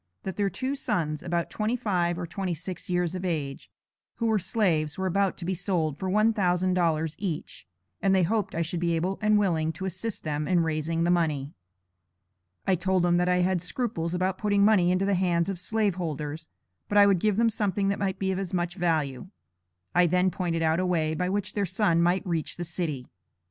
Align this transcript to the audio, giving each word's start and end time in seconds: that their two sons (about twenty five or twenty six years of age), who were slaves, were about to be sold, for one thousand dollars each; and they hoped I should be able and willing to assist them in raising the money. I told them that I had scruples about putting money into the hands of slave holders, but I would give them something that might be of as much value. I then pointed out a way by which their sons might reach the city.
that 0.23 0.35
their 0.35 0.49
two 0.49 0.75
sons 0.75 1.21
(about 1.21 1.51
twenty 1.51 1.75
five 1.75 2.17
or 2.17 2.25
twenty 2.25 2.55
six 2.55 2.89
years 2.89 3.13
of 3.13 3.23
age), 3.23 3.69
who 4.15 4.25
were 4.25 4.39
slaves, 4.39 4.97
were 4.97 5.05
about 5.05 5.37
to 5.37 5.45
be 5.45 5.53
sold, 5.53 5.95
for 5.99 6.09
one 6.09 6.33
thousand 6.33 6.73
dollars 6.73 7.15
each; 7.19 7.67
and 8.01 8.15
they 8.15 8.23
hoped 8.23 8.55
I 8.55 8.63
should 8.63 8.79
be 8.79 8.95
able 8.95 9.19
and 9.21 9.37
willing 9.37 9.71
to 9.73 9.85
assist 9.85 10.23
them 10.23 10.47
in 10.47 10.63
raising 10.63 11.03
the 11.03 11.11
money. 11.11 11.53
I 12.65 12.73
told 12.73 13.03
them 13.03 13.17
that 13.17 13.29
I 13.29 13.41
had 13.41 13.61
scruples 13.61 14.15
about 14.15 14.39
putting 14.39 14.65
money 14.65 14.89
into 14.91 15.05
the 15.05 15.13
hands 15.13 15.49
of 15.49 15.59
slave 15.59 15.93
holders, 15.93 16.47
but 16.89 16.97
I 16.97 17.05
would 17.05 17.19
give 17.19 17.35
them 17.35 17.51
something 17.51 17.89
that 17.89 17.99
might 17.99 18.17
be 18.17 18.31
of 18.31 18.39
as 18.39 18.55
much 18.55 18.73
value. 18.77 19.27
I 19.93 20.07
then 20.07 20.31
pointed 20.31 20.63
out 20.63 20.79
a 20.79 20.85
way 20.87 21.13
by 21.13 21.29
which 21.29 21.53
their 21.53 21.67
sons 21.67 22.01
might 22.01 22.25
reach 22.25 22.57
the 22.57 22.65
city. 22.65 23.05